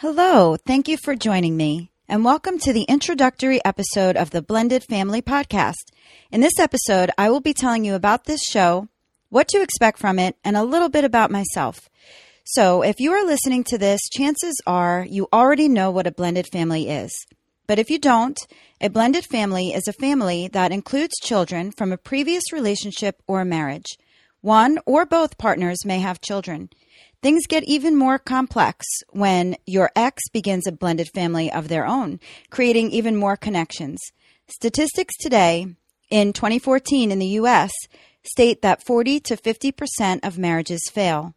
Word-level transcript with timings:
Hello, 0.00 0.56
thank 0.56 0.88
you 0.88 0.96
for 0.96 1.14
joining 1.14 1.58
me, 1.58 1.90
and 2.08 2.24
welcome 2.24 2.58
to 2.60 2.72
the 2.72 2.84
introductory 2.84 3.62
episode 3.66 4.16
of 4.16 4.30
the 4.30 4.40
Blended 4.40 4.82
Family 4.82 5.20
Podcast. 5.20 5.92
In 6.30 6.40
this 6.40 6.58
episode, 6.58 7.10
I 7.18 7.28
will 7.28 7.42
be 7.42 7.52
telling 7.52 7.84
you 7.84 7.94
about 7.94 8.24
this 8.24 8.40
show, 8.42 8.88
what 9.28 9.46
to 9.48 9.60
expect 9.60 9.98
from 9.98 10.18
it, 10.18 10.36
and 10.42 10.56
a 10.56 10.64
little 10.64 10.88
bit 10.88 11.04
about 11.04 11.30
myself. 11.30 11.90
So, 12.44 12.80
if 12.80 12.98
you 12.98 13.12
are 13.12 13.26
listening 13.26 13.62
to 13.64 13.76
this, 13.76 14.00
chances 14.10 14.58
are 14.66 15.06
you 15.06 15.28
already 15.34 15.68
know 15.68 15.90
what 15.90 16.06
a 16.06 16.12
blended 16.12 16.46
family 16.50 16.88
is. 16.88 17.12
But 17.66 17.78
if 17.78 17.90
you 17.90 17.98
don't, 17.98 18.38
a 18.80 18.88
blended 18.88 19.26
family 19.26 19.74
is 19.74 19.86
a 19.86 19.92
family 19.92 20.48
that 20.48 20.72
includes 20.72 21.12
children 21.22 21.72
from 21.72 21.92
a 21.92 21.98
previous 21.98 22.54
relationship 22.54 23.22
or 23.26 23.44
marriage. 23.44 23.98
One 24.40 24.78
or 24.86 25.04
both 25.04 25.36
partners 25.36 25.84
may 25.84 25.98
have 25.98 26.22
children. 26.22 26.70
Things 27.22 27.46
get 27.46 27.64
even 27.64 27.96
more 27.96 28.18
complex 28.18 28.86
when 29.10 29.56
your 29.66 29.90
ex 29.94 30.22
begins 30.32 30.66
a 30.66 30.72
blended 30.72 31.10
family 31.14 31.52
of 31.52 31.68
their 31.68 31.84
own, 31.84 32.18
creating 32.48 32.92
even 32.92 33.14
more 33.14 33.36
connections. 33.36 34.00
Statistics 34.48 35.14
today 35.18 35.66
in 36.10 36.32
2014 36.32 37.12
in 37.12 37.18
the 37.18 37.36
US 37.40 37.72
state 38.24 38.62
that 38.62 38.82
40 38.86 39.20
to 39.20 39.36
50% 39.36 40.20
of 40.22 40.38
marriages 40.38 40.88
fail. 40.90 41.34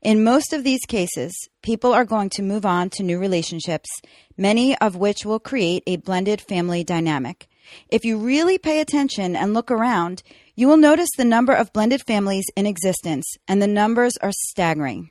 In 0.00 0.24
most 0.24 0.54
of 0.54 0.64
these 0.64 0.86
cases, 0.88 1.34
people 1.62 1.92
are 1.92 2.06
going 2.06 2.30
to 2.30 2.42
move 2.42 2.64
on 2.64 2.88
to 2.90 3.02
new 3.02 3.18
relationships, 3.18 3.90
many 4.38 4.74
of 4.78 4.96
which 4.96 5.26
will 5.26 5.38
create 5.38 5.82
a 5.86 5.96
blended 5.96 6.40
family 6.40 6.82
dynamic. 6.82 7.46
If 7.90 8.06
you 8.06 8.16
really 8.16 8.56
pay 8.56 8.80
attention 8.80 9.36
and 9.36 9.52
look 9.52 9.70
around, 9.70 10.22
you 10.54 10.66
will 10.66 10.78
notice 10.78 11.10
the 11.16 11.24
number 11.26 11.52
of 11.52 11.74
blended 11.74 12.02
families 12.06 12.46
in 12.56 12.64
existence, 12.64 13.26
and 13.46 13.60
the 13.60 13.66
numbers 13.66 14.16
are 14.22 14.32
staggering. 14.32 15.10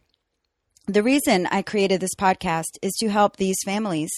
The 0.88 1.02
reason 1.02 1.48
I 1.48 1.64
created 1.64 2.00
this 2.00 2.14
podcast 2.14 2.78
is 2.84 2.94
to 3.00 3.10
help 3.10 3.38
these 3.38 3.56
families. 3.66 4.12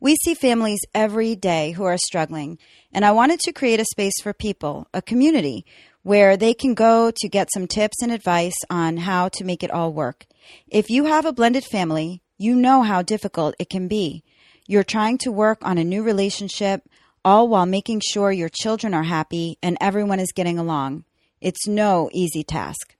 We 0.00 0.16
see 0.16 0.34
families 0.34 0.80
every 0.94 1.34
day 1.34 1.70
who 1.70 1.84
are 1.84 1.96
struggling, 1.96 2.58
and 2.92 3.06
I 3.06 3.12
wanted 3.12 3.40
to 3.40 3.54
create 3.54 3.80
a 3.80 3.86
space 3.86 4.20
for 4.22 4.34
people, 4.34 4.86
a 4.92 5.00
community, 5.00 5.64
where 6.02 6.36
they 6.36 6.52
can 6.52 6.74
go 6.74 7.10
to 7.10 7.28
get 7.28 7.48
some 7.54 7.66
tips 7.66 8.02
and 8.02 8.12
advice 8.12 8.56
on 8.68 8.98
how 8.98 9.30
to 9.30 9.44
make 9.44 9.62
it 9.62 9.70
all 9.70 9.94
work. 9.94 10.26
If 10.68 10.90
you 10.90 11.06
have 11.06 11.24
a 11.24 11.32
blended 11.32 11.64
family, 11.64 12.20
you 12.36 12.54
know 12.54 12.82
how 12.82 13.00
difficult 13.00 13.54
it 13.58 13.70
can 13.70 13.88
be. 13.88 14.22
You're 14.66 14.84
trying 14.84 15.16
to 15.18 15.32
work 15.32 15.60
on 15.62 15.78
a 15.78 15.84
new 15.84 16.02
relationship, 16.02 16.82
all 17.24 17.48
while 17.48 17.64
making 17.64 18.02
sure 18.12 18.30
your 18.30 18.50
children 18.50 18.92
are 18.92 19.04
happy 19.04 19.56
and 19.62 19.78
everyone 19.80 20.20
is 20.20 20.32
getting 20.32 20.58
along. 20.58 21.04
It's 21.40 21.66
no 21.66 22.10
easy 22.12 22.44
task. 22.44 22.94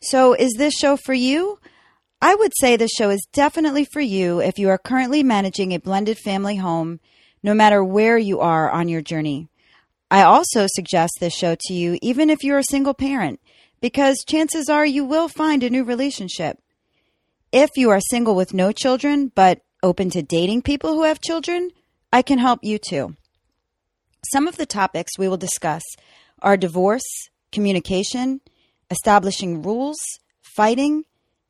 So, 0.00 0.34
is 0.34 0.54
this 0.54 0.74
show 0.74 0.96
for 0.96 1.14
you? 1.14 1.60
I 2.24 2.34
would 2.34 2.52
say 2.58 2.76
this 2.76 2.90
show 2.90 3.10
is 3.10 3.28
definitely 3.34 3.84
for 3.84 4.00
you 4.00 4.40
if 4.40 4.58
you 4.58 4.70
are 4.70 4.78
currently 4.78 5.22
managing 5.22 5.72
a 5.72 5.78
blended 5.78 6.16
family 6.16 6.56
home, 6.56 7.00
no 7.42 7.52
matter 7.52 7.84
where 7.84 8.16
you 8.16 8.40
are 8.40 8.70
on 8.70 8.88
your 8.88 9.02
journey. 9.02 9.50
I 10.10 10.22
also 10.22 10.66
suggest 10.66 11.18
this 11.20 11.34
show 11.34 11.54
to 11.54 11.74
you 11.74 11.98
even 12.00 12.30
if 12.30 12.42
you're 12.42 12.56
a 12.56 12.64
single 12.64 12.94
parent, 12.94 13.40
because 13.82 14.24
chances 14.26 14.70
are 14.70 14.86
you 14.86 15.04
will 15.04 15.28
find 15.28 15.62
a 15.62 15.68
new 15.68 15.84
relationship. 15.84 16.58
If 17.52 17.68
you 17.76 17.90
are 17.90 18.00
single 18.00 18.34
with 18.34 18.54
no 18.54 18.72
children, 18.72 19.30
but 19.34 19.60
open 19.82 20.08
to 20.08 20.22
dating 20.22 20.62
people 20.62 20.94
who 20.94 21.02
have 21.02 21.20
children, 21.20 21.72
I 22.10 22.22
can 22.22 22.38
help 22.38 22.60
you 22.62 22.78
too. 22.78 23.16
Some 24.32 24.48
of 24.48 24.56
the 24.56 24.64
topics 24.64 25.18
we 25.18 25.28
will 25.28 25.36
discuss 25.36 25.82
are 26.40 26.56
divorce, 26.56 27.04
communication, 27.52 28.40
establishing 28.90 29.60
rules, 29.60 29.98
fighting, 30.40 31.04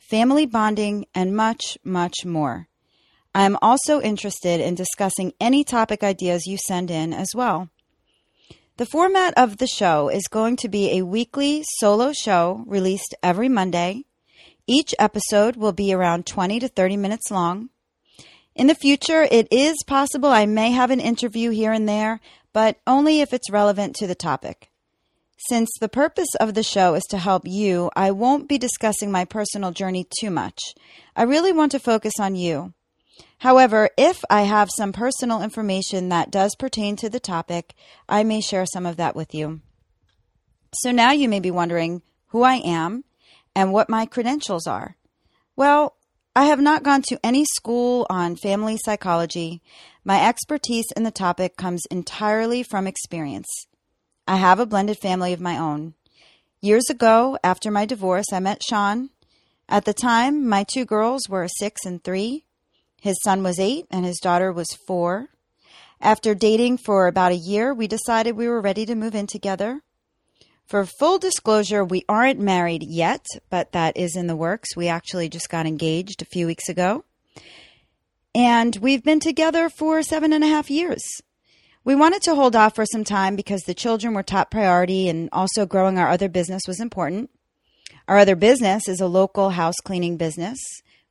family 0.09 0.47
bonding, 0.47 1.06
and 1.15 1.34
much, 1.37 1.78
much 1.82 2.25
more. 2.25 2.69
I 3.34 3.44
am 3.44 3.59
also 3.60 4.00
interested 4.00 4.60
in 4.60 4.75
discussing 4.75 5.32
any 5.41 5.65
topic 5.65 6.04
ideas 6.04 6.47
you 6.47 6.56
send 6.56 6.91
in 6.91 7.12
as 7.12 7.28
well. 7.34 7.69
The 8.76 8.87
format 8.87 9.34
of 9.37 9.59
the 9.59 9.66
show 9.66 10.09
is 10.09 10.28
going 10.28 10.56
to 10.56 10.69
be 10.69 10.92
a 10.98 11.06
weekly 11.06 11.65
solo 11.78 12.12
show 12.12 12.65
released 12.66 13.15
every 13.22 13.48
Monday. 13.48 14.04
Each 14.66 14.94
episode 14.98 15.56
will 15.56 15.72
be 15.72 15.92
around 15.92 16.26
20 16.26 16.60
to 16.60 16.69
30 16.69 16.97
minutes 16.97 17.31
long. 17.31 17.71
In 18.54 18.69
the 18.69 18.75
future, 18.75 19.26
it 19.31 19.48
is 19.50 19.76
possible 19.86 20.28
I 20.28 20.47
may 20.47 20.71
have 20.71 20.91
an 20.91 21.00
interview 21.00 21.50
here 21.50 21.72
and 21.72 21.88
there, 21.88 22.21
but 22.53 22.78
only 22.86 23.21
if 23.21 23.32
it's 23.32 23.50
relevant 23.50 23.97
to 23.97 24.06
the 24.06 24.15
topic. 24.15 24.71
Since 25.49 25.69
the 25.78 25.91
purpose 25.91 26.34
of 26.41 26.55
the 26.55 26.62
show 26.62 26.94
is 26.94 27.03
to 27.10 27.19
help 27.19 27.43
you, 27.44 27.91
I 27.94 28.12
won't 28.12 28.49
be 28.49 28.56
discussing 28.56 29.12
my 29.12 29.27
personal 29.27 29.72
journey 29.72 30.06
too 30.19 30.31
much. 30.31 30.59
I 31.15 31.25
really 31.25 31.53
want 31.53 31.72
to 31.72 31.78
focus 31.78 32.15
on 32.19 32.34
you. 32.34 32.72
However, 33.38 33.91
if 33.99 34.25
I 34.31 34.43
have 34.43 34.71
some 34.75 34.93
personal 34.93 35.43
information 35.43 36.09
that 36.09 36.31
does 36.31 36.56
pertain 36.59 36.97
to 36.97 37.10
the 37.10 37.21
topic, 37.21 37.75
I 38.09 38.25
may 38.25 38.41
share 38.41 38.65
some 38.65 38.87
of 38.87 38.97
that 38.97 39.15
with 39.15 39.34
you. 39.34 39.60
So 40.72 40.93
now 40.93 41.12
you 41.12 41.28
may 41.28 41.41
be 41.41 41.50
wondering 41.50 42.00
who 42.28 42.43
I 42.43 42.54
am 42.54 43.04
and 43.54 43.71
what 43.71 43.91
my 43.91 44.06
credentials 44.06 44.66
are. 44.66 44.97
Well, 45.56 45.97
I 46.34 46.44
have 46.44 46.60
not 46.60 46.84
gone 46.84 47.03
to 47.09 47.21
any 47.22 47.44
school 47.44 48.06
on 48.09 48.37
family 48.37 48.78
psychology. 48.83 49.62
My 50.04 50.27
expertise 50.27 50.87
in 50.97 51.03
the 51.03 51.10
topic 51.10 51.59
comes 51.59 51.83
entirely 51.91 52.62
from 52.62 52.87
experience. 52.87 53.49
I 54.26 54.36
have 54.36 54.58
a 54.58 54.66
blended 54.66 54.98
family 54.98 55.32
of 55.32 55.40
my 55.40 55.58
own. 55.58 55.94
Years 56.60 56.84
ago, 56.88 57.38
after 57.44 57.70
my 57.70 57.84
divorce, 57.84 58.32
I 58.32 58.40
met 58.40 58.62
Sean. 58.62 59.10
At 59.68 59.84
the 59.84 59.92
time, 59.92 60.48
my 60.48 60.64
two 60.64 60.86
girls 60.86 61.28
were 61.28 61.46
six 61.46 61.84
and 61.84 62.02
three. 62.02 62.44
His 63.02 63.20
son 63.22 63.42
was 63.42 63.58
eight 63.58 63.86
and 63.90 64.06
his 64.06 64.18
daughter 64.18 64.50
was 64.50 64.78
four. 64.86 65.28
After 66.00 66.34
dating 66.34 66.78
for 66.78 67.06
about 67.06 67.32
a 67.32 67.36
year, 67.36 67.74
we 67.74 67.86
decided 67.86 68.36
we 68.36 68.48
were 68.48 68.62
ready 68.62 68.86
to 68.86 68.94
move 68.94 69.14
in 69.14 69.26
together. 69.26 69.82
For 70.66 70.86
full 70.86 71.18
disclosure, 71.18 71.84
we 71.84 72.04
aren't 72.08 72.41
married 72.41 72.82
yet, 72.82 73.26
but 73.50 73.72
that 73.72 73.96
is 73.98 74.16
in 74.16 74.26
the 74.26 74.36
works. 74.36 74.74
We 74.74 74.88
actually 74.88 75.28
just 75.28 75.50
got 75.50 75.66
engaged 75.66 76.22
a 76.22 76.26
few 76.26 76.46
weeks 76.46 76.70
ago. 76.70 77.04
And 78.34 78.74
we've 78.76 79.04
been 79.04 79.20
together 79.20 79.68
for 79.68 80.02
seven 80.02 80.32
and 80.32 80.42
a 80.42 80.48
half 80.48 80.70
years. 80.70 81.02
We 81.87 81.95
wanted 81.95 82.22
to 82.22 82.34
hold 82.34 82.56
off 82.56 82.75
for 82.75 82.87
some 82.87 83.05
time 83.05 83.37
because 83.37 83.61
the 83.62 83.75
children 83.75 84.15
were 84.15 84.22
top 84.22 84.50
priority 84.50 85.06
and 85.06 85.28
also 85.33 85.67
growing 85.67 85.99
our 85.99 86.09
other 86.09 86.31
business 86.31 86.62
was 86.67 86.81
important. 86.81 87.28
Our 88.09 88.17
other 88.17 88.37
business 88.37 88.89
is 88.89 89.00
a 89.00 89.06
local 89.06 89.50
house 89.50 89.75
cleaning 89.84 90.17
business 90.17 90.59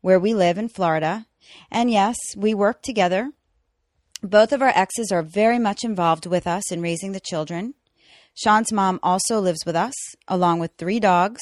where 0.01 0.19
we 0.19 0.33
live 0.33 0.57
in 0.57 0.69
Florida. 0.69 1.27
And 1.69 1.91
yes, 1.91 2.17
we 2.35 2.55
work 2.55 2.81
together. 2.81 3.33
Both 4.23 4.51
of 4.51 4.63
our 4.63 4.73
exes 4.75 5.11
are 5.11 5.21
very 5.21 5.59
much 5.59 5.83
involved 5.83 6.25
with 6.25 6.47
us 6.47 6.71
in 6.71 6.81
raising 6.81 7.11
the 7.11 7.19
children. 7.19 7.75
Sean's 8.33 8.73
mom 8.73 8.99
also 9.03 9.39
lives 9.39 9.67
with 9.67 9.75
us, 9.75 9.93
along 10.27 10.57
with 10.57 10.71
three 10.79 10.99
dogs. 10.99 11.41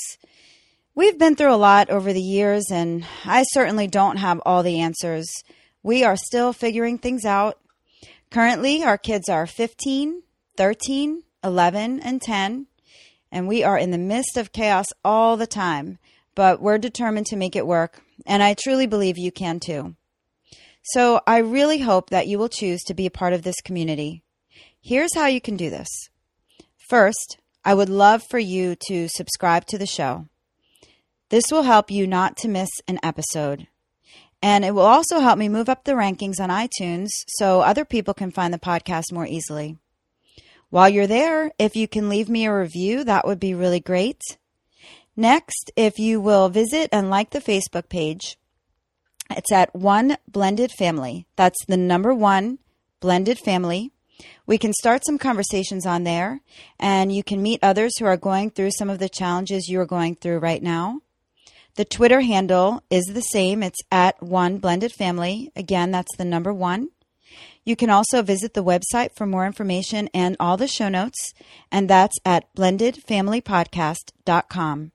We've 0.93 1.17
been 1.17 1.37
through 1.37 1.53
a 1.53 1.55
lot 1.55 1.89
over 1.89 2.11
the 2.11 2.21
years, 2.21 2.65
and 2.69 3.05
I 3.23 3.43
certainly 3.53 3.87
don't 3.87 4.17
have 4.17 4.41
all 4.45 4.61
the 4.61 4.81
answers. 4.81 5.31
We 5.83 6.03
are 6.03 6.17
still 6.17 6.51
figuring 6.51 6.97
things 6.97 7.23
out. 7.23 7.60
Currently, 8.31 8.81
our 8.81 8.97
kids 8.97 9.27
are 9.27 9.45
15, 9.45 10.23
13, 10.55 11.23
11, 11.43 11.99
and 11.99 12.21
10, 12.21 12.67
and 13.29 13.45
we 13.45 13.61
are 13.61 13.77
in 13.77 13.91
the 13.91 13.97
midst 13.97 14.37
of 14.37 14.53
chaos 14.53 14.85
all 15.03 15.35
the 15.35 15.45
time, 15.45 15.97
but 16.33 16.61
we're 16.61 16.77
determined 16.77 17.25
to 17.25 17.35
make 17.35 17.57
it 17.57 17.67
work, 17.67 18.01
and 18.25 18.41
I 18.41 18.53
truly 18.53 18.87
believe 18.87 19.17
you 19.17 19.33
can 19.33 19.59
too. 19.59 19.95
So 20.81 21.19
I 21.27 21.39
really 21.39 21.79
hope 21.79 22.09
that 22.09 22.27
you 22.27 22.39
will 22.39 22.47
choose 22.47 22.81
to 22.83 22.93
be 22.93 23.05
a 23.05 23.11
part 23.11 23.33
of 23.33 23.43
this 23.43 23.59
community. 23.59 24.23
Here's 24.79 25.13
how 25.13 25.27
you 25.27 25.41
can 25.41 25.57
do 25.57 25.69
this. 25.69 25.89
First, 26.89 27.37
I 27.65 27.73
would 27.73 27.89
love 27.89 28.23
for 28.29 28.39
you 28.39 28.77
to 28.87 29.09
subscribe 29.09 29.65
to 29.65 29.77
the 29.77 29.85
show. 29.85 30.27
This 31.27 31.43
will 31.51 31.63
help 31.63 31.91
you 31.91 32.07
not 32.07 32.37
to 32.37 32.47
miss 32.47 32.69
an 32.87 32.97
episode. 33.03 33.67
And 34.41 34.65
it 34.65 34.73
will 34.73 34.81
also 34.81 35.19
help 35.19 35.37
me 35.37 35.49
move 35.49 35.69
up 35.69 35.83
the 35.83 35.91
rankings 35.91 36.39
on 36.39 36.49
iTunes 36.49 37.09
so 37.27 37.61
other 37.61 37.85
people 37.85 38.13
can 38.13 38.31
find 38.31 38.53
the 38.53 38.57
podcast 38.57 39.11
more 39.11 39.27
easily. 39.27 39.77
While 40.69 40.89
you're 40.89 41.05
there, 41.05 41.51
if 41.59 41.75
you 41.75 41.87
can 41.87 42.09
leave 42.09 42.29
me 42.29 42.45
a 42.45 42.57
review, 42.57 43.03
that 43.03 43.27
would 43.27 43.39
be 43.39 43.53
really 43.53 43.79
great. 43.79 44.21
Next, 45.15 45.71
if 45.75 45.99
you 45.99 46.21
will 46.21 46.49
visit 46.49 46.89
and 46.91 47.09
like 47.09 47.31
the 47.31 47.41
Facebook 47.41 47.89
page, 47.89 48.37
It's 49.29 49.51
at 49.51 49.75
One 49.75 50.17
Blended 50.27 50.71
Family. 50.71 51.27
That's 51.35 51.63
the 51.67 51.77
number 51.77 52.13
one 52.13 52.59
Blended 52.99 53.37
Family. 53.37 53.91
We 54.45 54.57
can 54.57 54.73
start 54.73 55.05
some 55.05 55.17
conversations 55.17 55.85
on 55.85 56.03
there, 56.03 56.41
and 56.79 57.13
you 57.13 57.23
can 57.23 57.41
meet 57.41 57.59
others 57.63 57.97
who 57.97 58.05
are 58.05 58.17
going 58.17 58.51
through 58.51 58.71
some 58.71 58.89
of 58.89 58.99
the 58.99 59.09
challenges 59.09 59.67
you 59.67 59.79
are 59.79 59.85
going 59.85 60.15
through 60.15 60.39
right 60.39 60.61
now. 60.61 61.01
The 61.75 61.85
Twitter 61.85 62.21
handle 62.21 62.83
is 62.89 63.05
the 63.05 63.21
same. 63.21 63.61
It's 63.63 63.79
at 63.91 64.21
One 64.21 64.57
Blended 64.57 64.91
Family. 64.91 65.51
Again, 65.55 65.91
that's 65.91 66.15
the 66.17 66.25
number 66.25 66.53
one. 66.53 66.89
You 67.63 67.75
can 67.75 67.89
also 67.89 68.21
visit 68.21 68.53
the 68.53 68.63
website 68.63 69.15
for 69.15 69.25
more 69.25 69.45
information 69.45 70.09
and 70.13 70.37
all 70.39 70.57
the 70.57 70.67
show 70.67 70.89
notes, 70.89 71.33
and 71.71 71.89
that's 71.89 72.17
at 72.25 72.53
blendedfamilypodcast.com. 72.55 74.91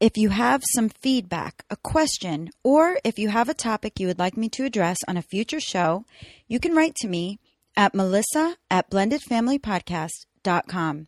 If 0.00 0.16
you 0.16 0.30
have 0.30 0.62
some 0.74 0.88
feedback, 0.88 1.64
a 1.68 1.76
question, 1.76 2.50
or 2.64 2.98
if 3.04 3.18
you 3.18 3.28
have 3.28 3.48
a 3.48 3.54
topic 3.54 4.00
you 4.00 4.06
would 4.06 4.18
like 4.18 4.36
me 4.36 4.48
to 4.50 4.64
address 4.64 4.98
on 5.06 5.16
a 5.16 5.22
future 5.22 5.60
show, 5.60 6.04
you 6.48 6.58
can 6.58 6.74
write 6.74 6.96
to 6.96 7.08
me 7.08 7.38
at 7.76 7.94
melissa 7.94 8.56
at 8.70 8.90
blendedfamilypodcast.com. 8.90 11.06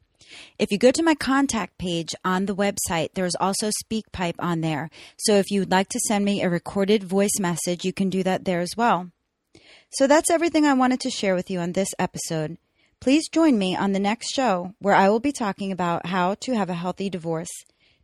If 0.58 0.70
you 0.70 0.78
go 0.78 0.90
to 0.90 1.02
my 1.02 1.14
contact 1.14 1.78
page 1.78 2.14
on 2.24 2.46
the 2.46 2.54
website, 2.54 3.10
there's 3.14 3.34
also 3.34 3.70
SpeakPipe 3.84 4.36
on 4.38 4.60
there. 4.60 4.90
So 5.16 5.34
if 5.34 5.50
you 5.50 5.60
would 5.60 5.70
like 5.70 5.88
to 5.90 6.00
send 6.00 6.24
me 6.24 6.42
a 6.42 6.50
recorded 6.50 7.04
voice 7.04 7.38
message, 7.38 7.84
you 7.84 7.92
can 7.92 8.10
do 8.10 8.22
that 8.22 8.44
there 8.44 8.60
as 8.60 8.76
well. 8.76 9.10
So 9.90 10.06
that's 10.06 10.30
everything 10.30 10.64
I 10.64 10.74
wanted 10.74 11.00
to 11.00 11.10
share 11.10 11.34
with 11.34 11.50
you 11.50 11.58
on 11.58 11.72
this 11.72 11.90
episode. 11.98 12.56
Please 13.00 13.28
join 13.28 13.58
me 13.58 13.76
on 13.76 13.92
the 13.92 13.98
next 13.98 14.32
show 14.32 14.74
where 14.78 14.94
I 14.94 15.08
will 15.08 15.20
be 15.20 15.32
talking 15.32 15.72
about 15.72 16.06
how 16.06 16.34
to 16.34 16.54
have 16.54 16.70
a 16.70 16.74
healthy 16.74 17.10
divorce. 17.10 17.50